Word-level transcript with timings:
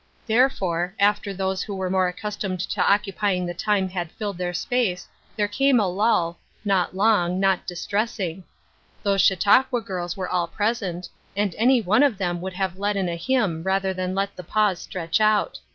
Therefore, 0.25 0.95
after 0.99 1.31
those 1.31 1.61
who 1.61 1.75
were 1.75 1.87
more 1.91 2.07
accustomed 2.07 2.59
to 2.61 2.81
occup3dng 2.81 3.45
the 3.45 3.53
time 3.53 3.87
had 3.87 4.11
filled 4.13 4.39
their 4.39 4.51
space 4.51 5.07
there 5.35 5.47
came 5.47 5.79
a 5.79 5.87
lull, 5.87 6.39
not 6.65 6.95
long, 6.95 7.39
not 7.39 7.67
dis 7.67 7.85
tressing. 7.85 8.43
Those 9.03 9.21
Chautauqua 9.21 9.81
girls 9.81 10.17
were 10.17 10.25
ail 10.33 10.47
pre 10.47 10.69
ss 10.69 10.79
"From 10.79 10.87
Different 10.89 11.05
Standpoints, 11.05 11.53
89 11.53 11.53
«$nt, 11.53 11.53
and 11.53 11.61
any 11.69 11.81
one 11.83 12.01
of 12.01 12.17
them 12.17 12.41
would 12.41 12.53
have 12.53 12.79
led 12.79 12.95
in 12.95 13.09
a 13.09 13.15
hymn 13.15 13.61
rather 13.61 13.93
than 13.93 14.15
let 14.15 14.35
the 14.35 14.43
pause 14.43 14.79
stretch 14.81 15.21
out. 15.21 15.59